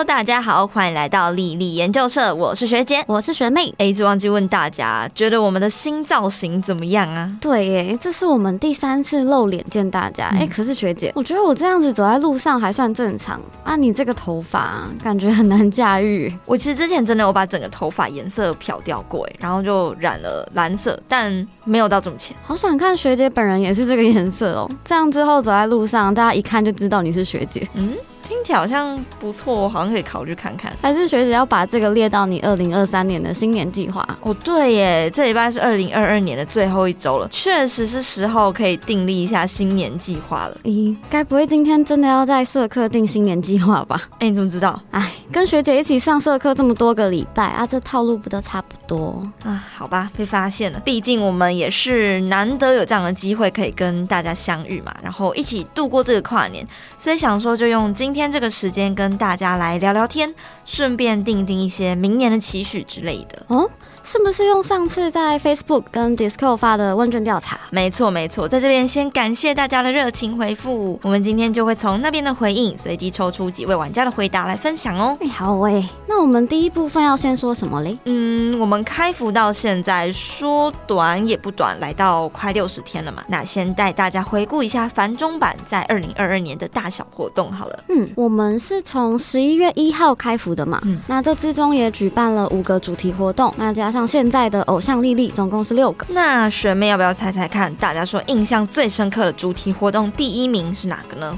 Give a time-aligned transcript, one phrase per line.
[0.00, 3.70] Hello，大家好，欢迎来到丽丽研究社，我是学姐，我是学妹。
[3.76, 7.30] 哎，直忘记问大家，觉得我们的新造型怎么样啊？
[7.38, 10.28] 对耶，这是我们第三次露脸见大家。
[10.28, 16.34] 哎，可是学姐，我觉得我这样子走在路上还算正常啊，你这个头发感觉很难驾驭。
[16.46, 22.34] 我其实之前真的有把整个头发颜色漂掉过，哎，然后就染了蓝色，但没有到这么浅。
[22.42, 27.68] 好想看学姐本人也是这个颜色哦，这样之后走在路上，大家一看就知道你是学姐。
[27.74, 27.92] 嗯。
[28.40, 30.74] 听起来好像不错，我好像可以考虑看看。
[30.80, 34.06] 还是学姐要把这个列到你二零二三年的新年计划？
[34.22, 40.56] 哦，对耶，这礼拜是二零二二年的最后一周了，确实是时候可以订立一下新年计划了。
[40.64, 44.08] 咦，该不会今天真的要在社课定新年计划吧？
[44.20, 44.80] 哎，你怎么知道？
[44.92, 49.62] 哎，跟学姐一起上社课这么多个礼拜啊，这套路不都差不多啊？
[49.76, 50.80] 好吧，被发现了。
[50.80, 56.66] 毕竟我们也是难得有这样的机会可以跟大家相遇嘛，然后一起度过这个跨年，
[56.96, 58.94] 所以想说就用今天这个时间。
[58.94, 63.70] 跟大家来聊聊天，顺便定定一些明年的期许之类的哦。
[64.02, 67.58] 是不是用上次在 Facebook 跟 Discord 发的问卷调查？
[67.70, 70.98] 没错，没错，在这边先感谢大家的热情回复。
[71.02, 75.16] 我们今天就会从那边的回应随机抽出几位玩家的回答来分享哦。
[75.20, 77.96] 哎，好喂，那我们第一部分要先说什么嘞？
[78.06, 83.22] 嗯，我们开服到现在说短也不短，来到快六十天了嘛。
[83.28, 87.84] 那先带大家回顾一下繁中版在二零二二年的大小活动好了。
[87.88, 90.80] 嗯，我们是从十一月一号开服的嘛。
[90.84, 96.06] 嗯，那这之中也举办了五个主题活动，那加上现在的偶像丽丽，总共是六个。
[96.10, 97.74] 那学妹要不要猜猜看？
[97.76, 101.36] 大家说印象最深刻的主题活动第一名是哪个呢？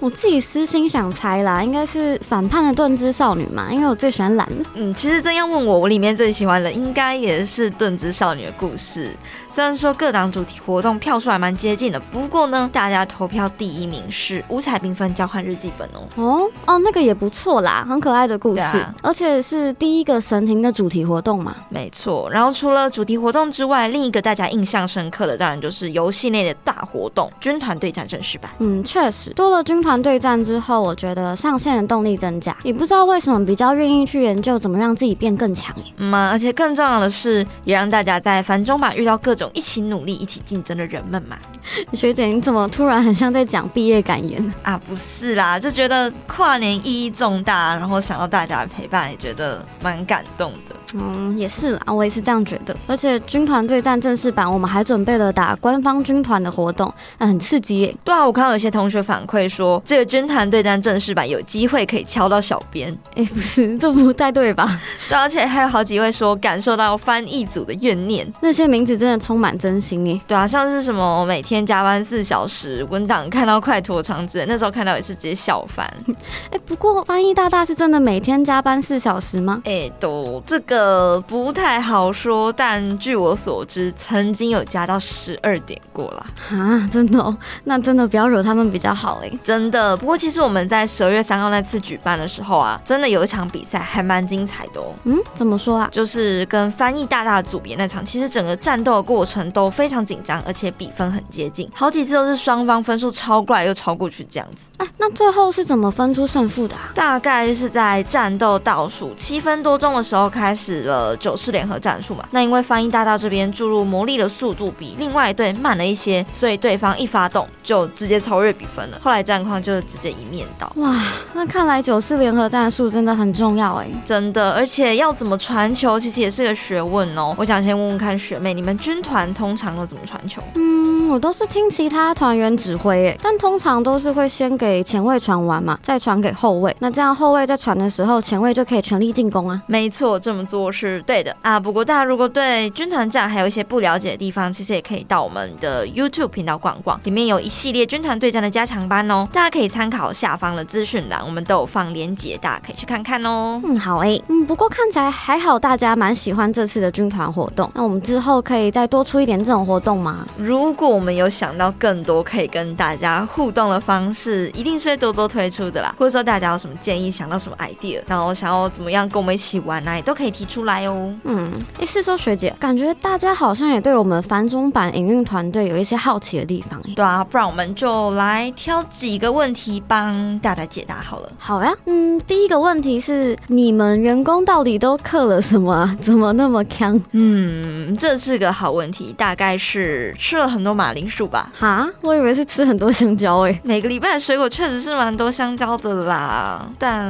[0.00, 4.48] 我自己私心想猜啦，应该是反叛的盾之少女嘛，因为我最喜欢蓝。
[4.74, 9.10] 嗯，其实真要问我，我里面最喜欢的应该也是盾之少女的故事。
[9.50, 16.06] 虽然说各档主题活动票数还蛮接近的，不过呢，大家投票第一名是五彩缤纷交换日记本哦。
[16.14, 21.56] 哦哦，那个也不错啦，很可爱的故事，而且是第一个神庭的主题活动嘛。
[21.70, 22.30] 没错。
[22.30, 28.48] 然后除了主题活动之外，另一个大家印象深刻的，当然就是游戏内的大活动——军团对战正式版。
[28.60, 29.87] 嗯，确实多了军团。
[29.88, 41.38] 团对战之后，我觉得上线的动力增加，也不知道为什么比较愿意去研究怎么让自己变更强嗯嘛，而且更重要的是，也让大家在繁中版遇到各种一起努力、一起竞争的人们嘛。
[41.94, 44.78] 学姐，你怎么突然很像在讲毕业感言 啊？
[44.86, 50.76] 不是啦，就觉得跨年意义重大，然后想到大家的陪伴，也觉得蛮感动的。
[50.94, 52.74] 嗯，也是啦，我也是这样觉得。
[52.86, 57.94] 而且军团对战正式版，我们还准备了打官方军团的活动，那很刺激耶。
[58.04, 62.96] 对啊，我看到有些同学反馈说，这个军团对战正式版有机会可以敲到小编。
[63.14, 64.80] 哎，不是，这不太对吧？
[65.08, 70.20] 对，而且还有好几位说感受到翻译组的怨念，那些名字真的充满真心耶。
[70.26, 75.86] 对啊，像是什么每天加班四小时，文档看到快拖长之类，那时候看到也是直接笑翻。
[76.50, 79.60] 哎，不过翻译大大是真的每天加班四小时吗？
[79.64, 80.88] 哎，都这个。
[80.88, 86.88] 呃，不太好说，但据我所知，曾经有加到十二点过了啊！
[86.92, 89.96] 真的，哦，那真的不要惹他们比较好哎，真的。
[89.96, 94.94] 不过其实我们在十二月三号那次举办的时候啊，真的有一场比赛还蛮精彩的哦。
[95.04, 95.88] 嗯，怎么说啊？
[95.92, 104.70] 就是跟翻译大大的组别那场，其实整个战斗的过程都非常紧张，而且比分很接近，好几次都是双方分数超过来又超过去这样子。
[104.78, 106.74] 啊，那最后是怎么分出胜负的？
[106.94, 110.78] 大概是在战斗倒数七分多钟的时候开始。
[110.88, 112.24] 了九式联合战术嘛？
[112.30, 118.98] 那因为翻译大大这边注入魔力的速度比另外一队慢了一些，所以对方一发动就直接超越比分了。
[119.02, 120.72] 后来战况就直接一面倒。
[120.76, 120.94] 哇，
[121.34, 127.34] 那看来九式联合战术真的很重要哎，真的，而且要怎么传球其实也是个学问哦。
[127.38, 130.42] 我想先问问看学妹，你们军团通常都怎么传球？
[130.54, 136.74] 嗯，我都是听其他团员指挥哎，但通常都是会先给前卫传完嘛，再传给后卫。
[136.78, 139.60] 那这样后卫在传的时候，前卫就可以全力进攻啊。
[139.66, 140.68] 没错，这么做。
[140.70, 153.60] 是对的啊，不过大家如果对军团战还有一些不了解的地方，其实也可以到我们的 YouTube 频道逛逛，里面有一系列军团对战的加强班哦，大家可以参考下方的资讯栏，我们都有放链接，大家可以去看看哦。
[153.64, 160.26] 嗯，好诶，嗯，不过看起来还好，大家蛮喜欢这次的军团活动，那我们之后可以再多出一点这种活动吗？
[160.36, 165.94] 如果我们有想到更多可以跟大家互动的方式，一定是会多多推出的啦。
[165.96, 170.48] 或者说大家有什么建议，想到什么 idea，然后想要怎么样跟我们一起玩啊，也都可以提。
[170.48, 181.30] 出来哦，嗯，哎，是说学姐，感觉大家好像也对我们繁中版营运团队有一些好奇的地方，哎，对啊，不然我们就来挑几个问题帮大家解答好了。
[181.38, 185.96] 好呀，嗯，第一个问题是，你们员工到底都刻了什么啊？
[186.02, 187.00] 怎么那么强？
[187.12, 191.50] 嗯，这是个好问题，大概是吃了很多马铃薯吧？
[191.56, 193.60] 哈，我以为是吃很多香蕉诶。
[193.62, 197.08] 每个礼拜的水果确实是蛮多香蕉的啦，但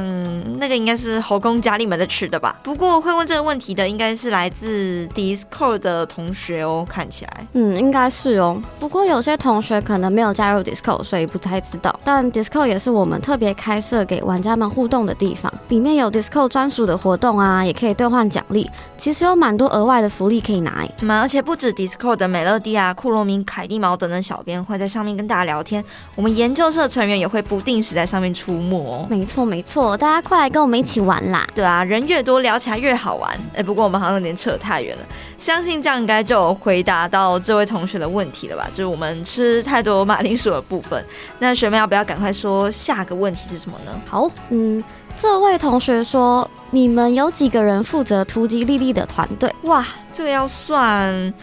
[0.59, 2.59] 那个应该是后宫佳丽们在吃的吧？
[2.61, 7.47] 不过会问这个问题的应该是来自 Discord 的同学哦，看起来。
[7.53, 8.61] 嗯，应该是哦。
[8.79, 11.97] 不过有些同学可能没有加入 Discord，所以不太知道。
[12.11, 18.67] 但 Discord 也是我们特别开设给玩家们互动的地方，里面有 Discord 专属的活动啊，也可以兑换奖励。
[18.97, 20.91] 其实有蛮多额外的福利可以拿诶。
[21.01, 25.85] 嘛，而且不止 Discord 的美乐蒂啊、库洛明、凯蒂毛等等小编会在上面跟大家聊天，
[26.15, 29.05] 我们研究社成员也会不定时在上面出没哦。
[29.07, 31.47] 没错没错，大家快来跟我们一起玩啦！
[31.53, 33.39] 对啊，人越多聊起来越好玩。
[33.53, 35.03] 哎，不过我们好像有点扯太远了，
[35.37, 38.67] 相信这样应该就有回答到这位同学的问题了吧？
[38.71, 41.05] 就是我们吃太多马铃薯的部分。
[41.37, 43.91] 那学妹要不要赶快说下个问题是什么呢？
[44.05, 44.83] 好，嗯，
[45.15, 49.53] 这位同学说，你们有几个人负责突击丽丽的团队？
[49.63, 51.33] 哇，这个要算。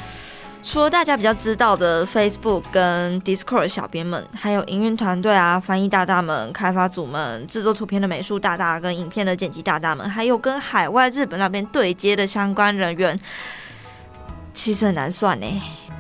[0.63, 13.17] 除了大家比较知道的 Facebook 跟 Discord 小编们，还有营运团队啊、翻译大大们、开发组们、制作图片的美术大大跟影片的剪辑大大们，还有跟海外日本那边对接的相关人员，
[14.53, 15.47] 其实很难算呢。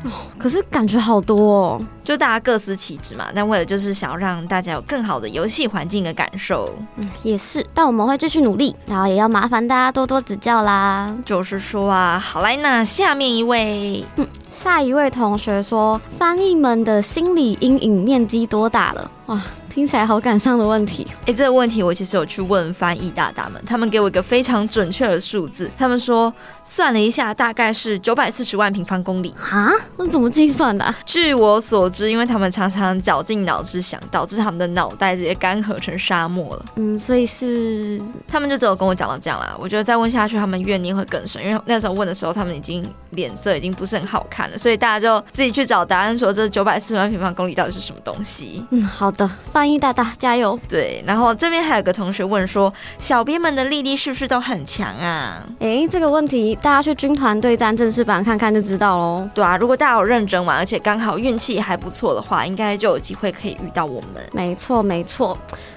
[0.06, 3.26] 哦，可是感觉好多哦，就大家各司其职嘛。
[3.34, 7.66] 但为了就是想要让大家有更好的游戏环境的感受，嗯，也是。
[7.74, 11.14] 但我们会继续努力，然后也要麻烦大家多多指教啦。
[11.24, 19.10] 就是说啊，好来，那下面一位，嗯，下一位同学说，翻译们的心理阴影面积多大了？
[19.26, 19.42] 哇！
[19.68, 21.06] 听起来好感伤的问题。
[21.26, 25.70] 哎，这个问题我其实有去问翻译大大们，他们给我一个非常准确的数字。
[25.76, 26.32] 他们说
[26.64, 29.34] 算了一下，大概是九百四十万平方公里。
[29.38, 29.70] 啊？
[29.98, 30.94] 那怎么计算的？
[31.04, 36.64] 据我所知，因为他们常常绞尽脑汁想，导致他们的脑袋直接干涸成沙漠了。
[36.76, 39.54] 嗯，所以是他们就只有跟我讲到这样啦。
[39.60, 44.56] 我觉得再问下去，他们怨念会更深，因为那时候问的时候，他们已经脸色已经不是很好看了。
[44.56, 48.64] 所以大家就自己去找答案，说这九百四十万平方公里到底是什么东西？
[48.70, 49.66] 嗯，好的，翻。
[49.66, 50.56] 译大大加油！
[50.68, 55.42] 对，然后这边还有个同学问说，小编们的力力是不是都很强啊？
[55.58, 59.28] 哎，这个问题大家去军团对战正式版看看就知道喽。
[59.34, 64.22] 对啊，如果大家有认真玩，而且刚好运气还不错的话，应该就有机会可以遇到我们。
[64.30, 65.36] 没错，没错。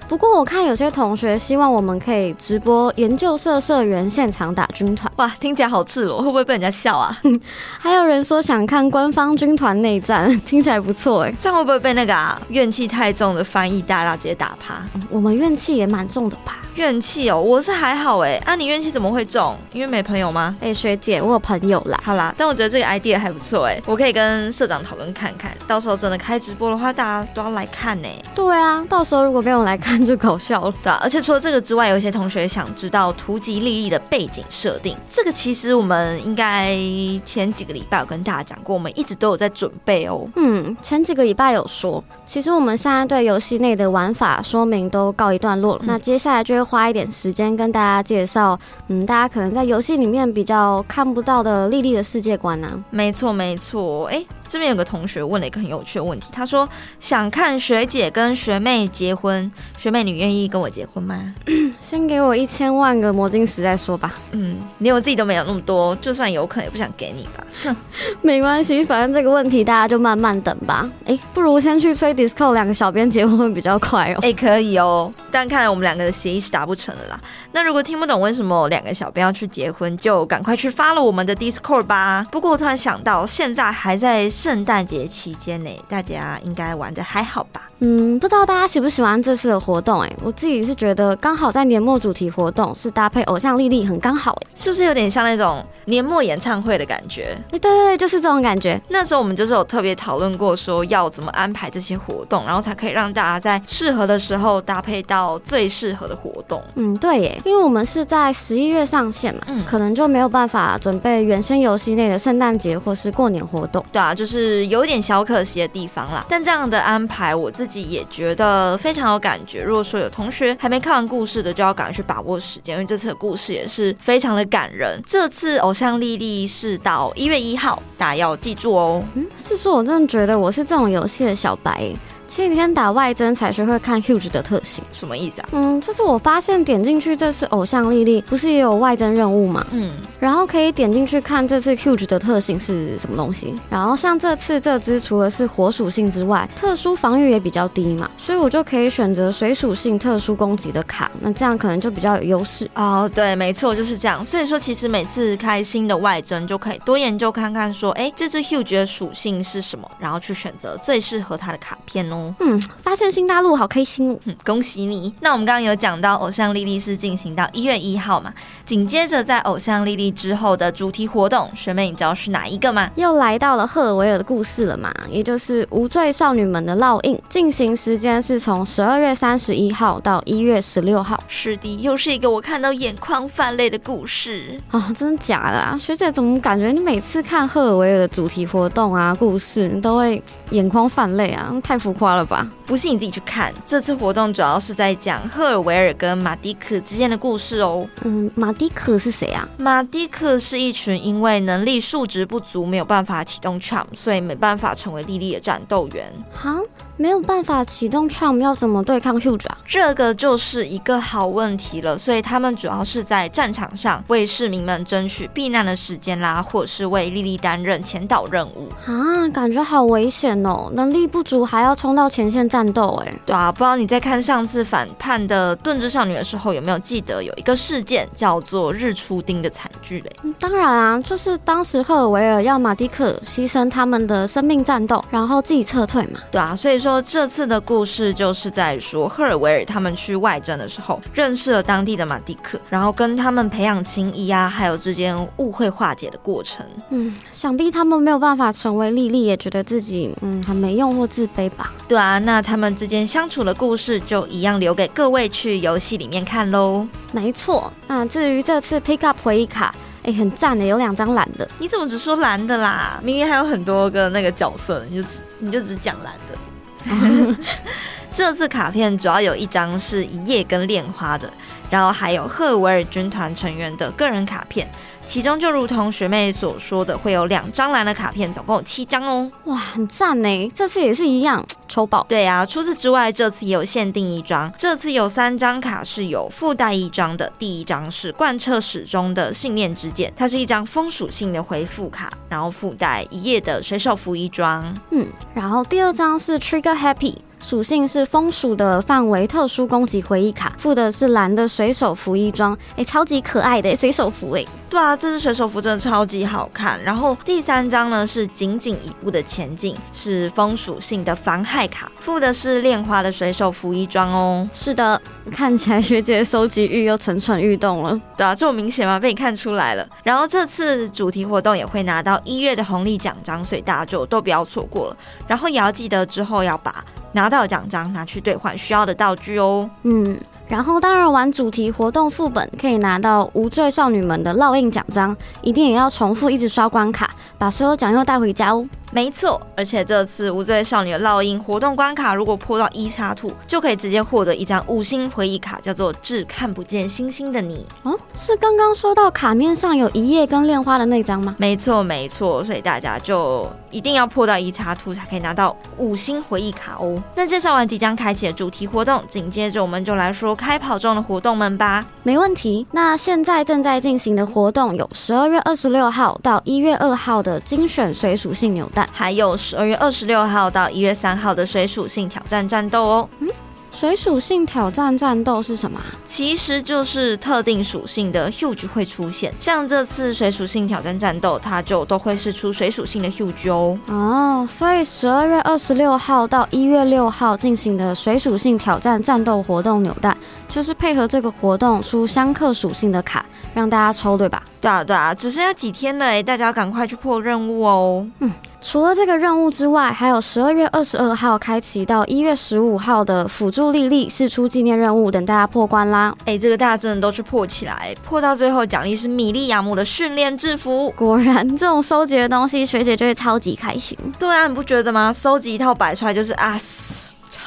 [0.09, 7.15] 不过我看有些同学希望我们可以直播研究社社员现场打军团，哇，听起来好赤裸，会不会被人家笑啊？
[7.77, 14.83] 还有人说想看官方军团内战， 听起来不错哎，这样会不会被那个啊怨气太重的翻译大大直接打趴？
[15.11, 16.55] 我们怨气也蛮重的吧？
[16.73, 19.55] 怨气哦，我是还好哎，啊你怨气怎么会重？
[19.71, 20.55] 因为没朋友吗？
[20.59, 21.99] 哎学姐，我有朋友啦。
[22.03, 28.09] 好啦，但我觉得这个 idea 还不错哎，我可以跟社长讨论看看，到时候真的开直播的话，大家都要来看呢。
[28.33, 30.73] 对啊，到时候如果没有来看就搞笑了。
[30.83, 34.95] 对啊，而且除了这个之外，有一些同学想知道图集丽丽的背景设定。
[35.07, 36.75] 这个其实我们应该
[37.23, 40.27] 前几个礼拜有跟大家讲过，我们一直都有在准备哦。
[40.35, 45.81] 嗯，前几个礼拜有说，其实我们现在对游戏内的玩法说明都告一段落了。
[45.83, 52.83] 那接下来就会花一点时间跟大家介绍，嗯，大家可能在游戏里面比较看不到的丽丽的世界观呢。
[52.89, 54.05] 没错，没错。
[54.05, 56.67] 哎，这边有个同学问了一个很有趣的问题，他说
[56.99, 60.67] 想看学姐跟学妹结婚，学妹你愿意跟我？
[60.69, 61.35] 结婚吗？
[61.81, 64.13] 先给我一千万个魔晶石再说吧。
[64.31, 67.43] 嗯，连我自己都没有那么多，就算有可能也不想给你吧。
[67.63, 67.75] 哼，
[68.21, 70.89] 没关系，反正这个问题大家就慢慢等吧。
[71.05, 74.19] 哎，不如先去催 Disco 两个小编结婚会比较快哦。
[74.21, 77.19] 哎，可以哦，但看来我们两个的协议是达不成了啦。
[77.51, 82.25] 那如果听不懂为什么两个小编要去结婚，就赶快去发了我们的 Discord 吧。
[82.31, 87.69] 不过我突然想到，现在还在圣诞节期间呢，大家应该玩的还好吧？
[87.79, 90.01] 嗯，不知道大家喜不喜欢这次的活动？
[90.01, 97.35] 哎，我自己是觉得刚好在年末主题活动是搭配偶像丽丽，很刚好，哎是不是有点像那种年末演唱会的感觉？
[97.51, 98.79] 哎，对对对，就是这种感觉。
[98.89, 106.63] 那时候我们就是有特别讨论过，说要怎么安排这些活动，然后才可以让大家在适合的时候搭配到最适合的活动。
[106.75, 113.83] 嗯，对耶，因为我们是在十一月上线嘛，嗯，可能就没有办法准备原生游戏内的圣诞节或是过年活动。
[113.91, 116.25] 对啊，就是有点小可惜的地方啦。
[116.29, 119.63] 但这样的安排，我自己也觉得非常有感觉。
[119.63, 125.01] 如果说有同学还没看完故事的，就要赶快去把握时间，因为这次的故事也是非常的感人。
[125.05, 129.01] 这次偶像丽丽是到一月一号，大家要记住哦。
[129.13, 131.89] 嗯，是说我真的觉得我是这种游戏的小白。
[132.29, 135.49] 前几天打外针才学会看 Huge 的特性，什么意思啊？
[135.51, 139.65] 嗯，就是我发现点进去这次偶像丽丽不是也有外征任务吗？
[139.71, 143.59] 嗯，然后可以点进去看这次 Huge 的特性是什么东西。
[143.67, 152.69] 然后像这次这只除了是火属性之外，特殊防御也比较低嘛，所以我就可以选择水属性特殊攻击的卡，那这样可能就比较有优势。
[152.75, 154.23] 哦，对，没错，就是这样。
[154.23, 162.18] 所以说，其实每次开新的外针就可以多研究看看，说，哎，这只 Huge 的属性是什么，然后去选择最适合它的卡片哦。
[162.39, 164.17] 嗯，发现新大陆好开心哦！
[164.25, 165.13] 嗯，恭喜你。
[165.21, 168.33] 那我们刚刚有讲到偶像丽丽是进行到一月一号嘛，
[168.65, 172.89] 紧接着在偶像丽丽之后的主题活动，学妹你知道是哪一个吗？
[172.95, 181.21] 又来到了赫尔维尔的故事了嘛，也就是无罪少女们的烙印，进行时间是从十二月三十一号到一月十六号。
[181.27, 185.77] 是的，又是一个我看到眼眶泛泪的故事哦，真的假的啊？
[185.77, 190.21] 学姐怎么感觉你每次看赫尔维尔的主题活动啊、故事，你都会
[190.51, 191.53] 眼眶泛泪啊？
[191.63, 192.47] 太浮夸了吧？
[192.65, 197.87] 不信你自己去看，这次活动主要是在讲赫尔维尔跟马迪克之间的故事哦。
[198.03, 199.47] 嗯，马迪克是谁啊？
[199.57, 206.11] 马迪克是一群因为能力数值不足，没有办法启动 Charm，所以没办法成为莉莉的战斗员。
[206.33, 206.55] 哈？
[206.97, 209.57] 没有办法启动 Charm，要怎么对抗 Huge 啊？
[209.65, 211.97] 这个就是一个好问题了。
[211.97, 220.69] 所以他们主要是在战场上为市民们争取避难的时间啦，或者是为莉莉担任前导任务啊，感觉好危险哦！
[220.73, 230.33] 能力不足还要冲到前线战斗，哎，对啊，不知道你在看上次反叛的盾之少女的时候，有没有记得有一个事件叫做日出丁的惨剧嘞？
[230.37, 236.19] 当然啊，就是当时赫尔维尔要马蒂克牺牲他们的生命战斗，然后自己撤退嘛。
[236.29, 236.89] 对啊，所以说。
[236.89, 246.65] 说这次的故事就是在说赫尔维尔他们去外征的时候，认识了当地的马蒂克，然后跟他们培养情谊啊，还有之间误会化解的过程。
[246.89, 251.71] 嗯，想必他们没有办法成为莉莉，也觉得自己嗯很没用或自卑吧？
[251.89, 256.87] 对啊，那他们之间相处的故事就一样留给各位去游戏里面看喽。
[257.11, 261.49] 没错，那至于这次 pick up 回忆卡，哎，很赞的，有两张蓝的。
[261.57, 262.99] 你怎么只说蓝的啦？
[263.03, 267.35] 明明还有很多个那个角色，你就只你就只讲蓝的。
[268.13, 271.27] 这次卡片主要有一张是一夜跟恋花的，
[271.69, 274.69] 然后还有赫维尔军团成员的个人卡片，
[275.05, 279.31] 其中就如同学妹所说的，会有两张蓝的卡片，总共有七张哦。
[279.45, 280.51] 哇，很赞呢！
[280.53, 282.05] 这次也是一样抽宝。
[282.09, 287.31] 对啊，除此之外，这次也有限定一张，这次有三张卡是有附带一张的。
[287.37, 294.75] 第一张是贯彻始终的信念之剑，它是一张风属性的回复卡，然后附带一页的水手服衣装。
[294.91, 297.15] 嗯，然后第二张是 Trigger Happy。
[297.41, 304.45] 属性是风属的范围特殊攻击回忆卡，附的是蓝的水手服衣装，哎，超级可爱的水手服哎。
[304.69, 306.79] 对啊，这只水手服真的超级好看。
[306.83, 314.47] 然后第三张呢是仅仅一步的前进，是风属性的防害卡，附的是炼花的水手服衣装哦。
[314.51, 317.99] 是的，看起来学姐收集欲又蠢蠢欲动了。
[318.15, 318.99] 对啊，这么明显吗？
[318.99, 319.87] 被你看出来了。
[320.03, 324.97] 然后这次主题活动也会拿到一月的红利奖章，所以大家就都不要错过了。
[325.25, 326.83] 然后也要记得之后要把。
[327.13, 329.69] 拿到奖章，拿去兑换需要的道具哦。
[329.83, 330.17] 嗯。
[330.47, 338.67] 然后当然玩主题活动副本可以拿到无罪少女们的烙印奖章，一定也要重复一直刷关卡，把所有奖又带回家哦。
[338.91, 347.65] 没错，而且这次无罪少女的烙印活动关卡，如果破到一叉兔，就可以直接获得一张五星回忆卡，叫做“致看不见星星的你”。
[347.83, 351.35] 哦，是刚刚说到卡面上有一页跟恋花的那张吗？
[351.37, 357.01] 没错，没错，所以大家就一定要破到一叉兔才可以拿到五星回忆卡哦。
[357.15, 360.35] 那介绍完即将开启的主题活动，紧接着我们就来说。
[360.35, 362.65] 开跑中的活动们吧，没问题。
[362.71, 373.09] 那现在正在进行的活动有十二月二十六号到一月二号的精选水属性扭蛋，还有十二月二十六号到一月三号的水属性挑战战斗哦。
[373.19, 373.27] 嗯。
[373.71, 375.79] 水属性挑战战斗是什么？
[376.03, 383.79] 其实就是特定属性的 huge 会出现，像这次水属性挑战战斗，它就都会是出水属性的 huge 哦。
[383.87, 390.17] 哦，所以十二月二十六号到一月六号进行的水属性挑战战斗活动扭蛋，
[390.49, 394.43] 就是配合这个活动出相克属性的卡，让大家抽，对吧？
[394.59, 398.05] 对啊，对啊，只剩下几天了哎，大家要赶快去破任务哦。
[398.19, 398.29] 嗯。
[398.61, 406.13] 除了这个任务之外，还有十二月二十二号开启到一月十五号的辅助莉莉试出纪念任务，等大家破关啦！
[406.25, 410.89] 哎，这个大家真的都去破起来，破到最后奖励是米莉亚姆的训练制服。
[410.91, 413.97] 果然，这种收集的东西，学姐就会超级开心。
[414.19, 415.11] 对啊，你不觉得吗？
[415.13, 416.59] 收集一套摆出来就是啊。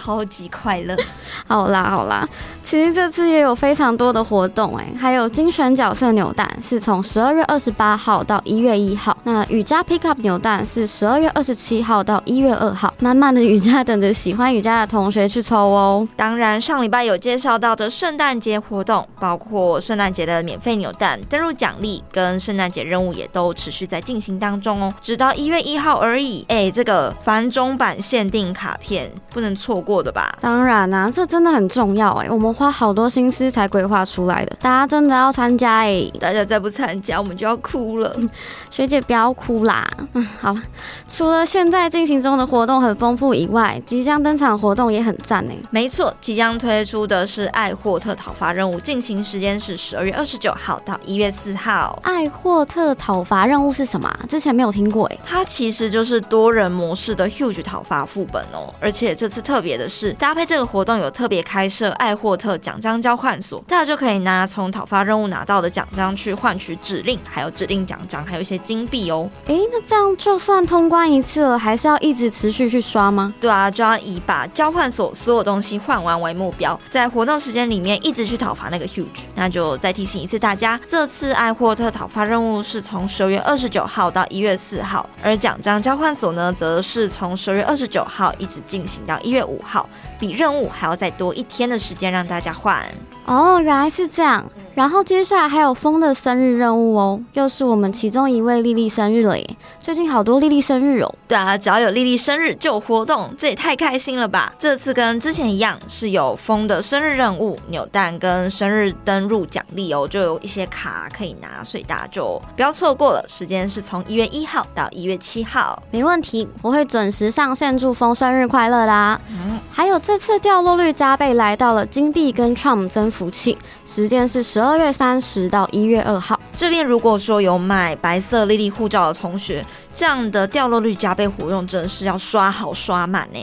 [0.02, 0.96] 超级快乐。
[1.46, 2.26] 好啦好啦，
[2.62, 16.06] 其实这次也有非常多的活动哎，还有精选角色扭蛋是从十二月二十八号到一月一号，那瑜伽 Pick Up 扭蛋是十二月二十七号到一月二号，满满的瑜伽等着喜欢瑜伽的同学去抽哦。
[16.16, 26.44] 当然，上礼拜有介绍到的圣诞节活动，包括圣诞节的免费扭蛋、登入奖励跟圣诞节任务也都持续在进行当中哦，直到一月一号而已。
[26.48, 30.38] 哎，这个繁中版限定卡片不能错过的吧？
[30.40, 36.08] 当然啊，这真的很重要哎，我们花好多心思才规划出来的，大家真的要参加哎！
[36.20, 38.16] 大家再不参加，我们就要哭了。
[38.70, 39.90] 学姐不要哭啦。
[40.12, 40.62] 嗯，好了，
[41.08, 45.56] 除了现在进行中的活动很丰富以外，即将登场活动也很赞哎。
[45.70, 51.98] 没错，即将推出的是爱霍特讨伐任务，进行时间是十二月二十九号到一月四号。
[52.02, 54.08] 爱霍特讨伐任务是什么？
[54.28, 55.18] 之前没有听过哎。
[55.26, 69.28] 它其实就是多人模式的 Huge 讨伐副本哦，而且这次特别的是，搭配这个活动有特别开设爱霍特奖章交换所，大家就可以拿从讨伐任务拿到的奖章去换取指令，还有指定奖章，还有一些金币哦。
[69.46, 73.34] 诶，那这样就算通关一次了，还是要一直持续去刷吗？
[73.40, 79.24] 对啊，就要以把交换所所有东西换完为目标，在活动时间里面一直去讨伐那个 Huge。
[79.34, 89.88] 那就再提醒一次大家，这次爱霍特讨伐任务是从十二月二十九号到一月四号，而奖章交换所呢，则是从十二月二十九号一直进行到一月五号，好。
[90.22, 92.80] 比任务还要再多一天的时间让大家换。
[93.26, 94.44] 哦，原来是这样。
[94.74, 99.56] 然后接下来还有风的生日任务哦，又是我们其中一位丽丽生日了耶！
[99.78, 101.14] 最近好多丽丽生日哦。
[101.28, 104.50] 对啊，只要有丽丽生日就有活动，这也太开心了吧！
[104.58, 113.22] 这次跟之前一样，是有风的生日任务、扭蛋跟生日登入奖励哦，就有一些卡可以拿，所以大家就不要错过了。
[113.28, 119.20] 时间是从一月一号到一月七号，没问题，我会准时上线祝风生日快乐啦！
[119.28, 124.62] 嗯，还有这次掉落率加倍，来到了金币跟 Trump 增幅器，时间是十。
[124.62, 133.38] 二月三十到一月二号，这边如果说有买白色莉莉护照的同学，这样的掉落率加倍活动真的是要刷好刷满呢。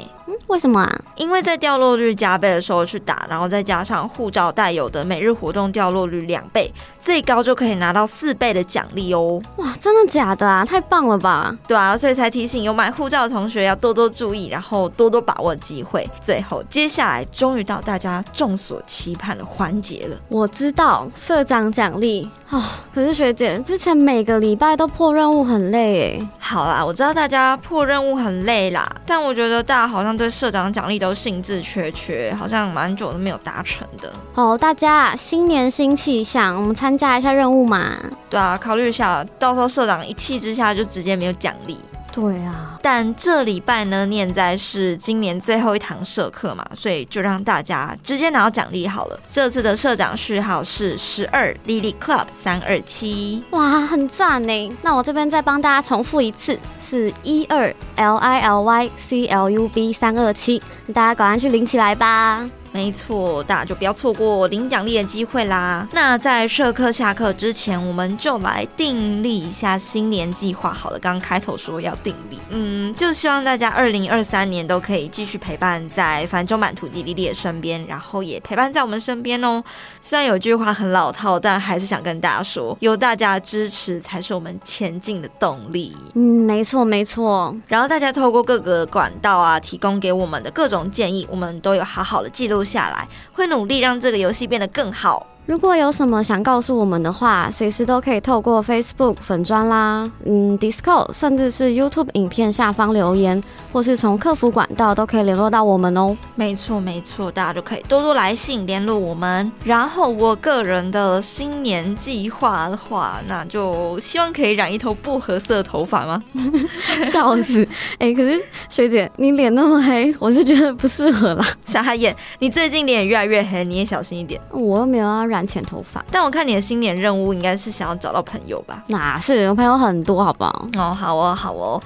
[0.48, 1.02] 为什么啊？
[1.16, 9.42] 因为在掉落率加倍的时候去打，然后再加上护照带有的每日活动掉落率两倍，最高就可以拿到四倍的奖励哦！
[9.58, 10.66] 哇，真的假的啊？
[10.66, 11.56] 太棒了吧！
[11.68, 16.10] 对啊，所以才提醒有买护照的同学要多多注意，然后多多把握机会。
[16.22, 20.16] 最后，接下来终于到大家众所期盼的环节了。
[20.30, 22.64] 我知道社长奖励哦，
[22.94, 26.30] 可是学姐之前每个礼拜都破任务很累哎。
[26.40, 30.30] 好啦，我知道大家破任务很累啦，但我觉得大家好像对。
[30.30, 34.14] 社长奖励都兴致缺缺，好像蛮久都没有达成的。
[34.36, 37.98] 哦，大家新年新气象，我们参加一下任务嘛？
[38.32, 41.80] 对啊，考虑一下，到时候社长一气之下就直接没有奖励。
[42.12, 49.20] 对啊，但这礼拜呢，念在是今年最后一堂社课嘛，所以就让大家直接拿到奖励好了。
[49.30, 54.76] 这次的社长序号是十二 Lily Club 三二七，哇，很赞呢。
[54.82, 60.60] 那我这边再帮大家重复一次，是一二 L I L Y C L U B 三二七，
[60.92, 62.50] 大家赶快去领起来吧。
[62.72, 65.88] 没错，大家就不要错过领奖励的机会啦。
[65.92, 71.00] 那在社课下课之前，我们就来订立一下新年计划好了。
[71.00, 79.64] 刚刚开头说要订立，嗯，就希望大家二零二三年都可以继续陪伴在繁中版土地莉莉的身边，然后也陪伴在我们身边哦。
[80.00, 85.96] 虽然有句话很老套，但还是想跟大家说，有大家的支持才是我们前进的动力。
[86.14, 87.56] 嗯，没错没错。
[87.68, 92.59] 然后大家透过各个管道啊，提供给我们的各种建议，我们都有好好的记录。
[92.64, 95.26] 下来，会努力让这个游戏变得更好。
[95.50, 106.16] 如果有什么想告诉我们的话，随时都可以透过 Facebook 粉砖啦，嗯，Discord，甚至是 YouTube 影片下方留言，或是从客服管道都可以联络到我们哦。
[106.36, 109.52] 没错，没错，大家就可以多多来信联络我们。
[109.64, 116.24] 然后我个人的新年计划的话，那就希望可以染一头薄荷色的头发吗？
[117.10, 117.68] 笑死！
[117.98, 121.44] 哎，可是学姐，你脸那么黑，我是觉得不适合啦。
[121.66, 124.40] 傻眼，你最近脸越来越黑，你也小心一点。
[124.52, 125.39] 我又没有要染。
[125.46, 128.84] 剪头发，但我看你的新年任务应该是想要找到朋友吧？
[128.88, 130.68] 哪是，我朋友很多，好不好？
[130.78, 131.82] 哦，好哦，好哦，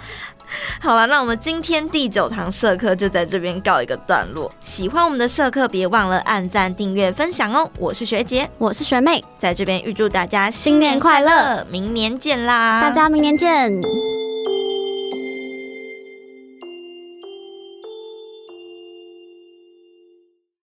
[0.80, 4.52] 好了，那我们今天第九堂社课就在这边告一个段落。
[4.62, 7.70] 喜欢我们的社课，别忘了按赞、订阅、分享哦。
[7.80, 12.82] 我是学姐，我是学妹，在这边预祝大家新年快乐，明年见啦！
[12.82, 14.23] 大家明年见。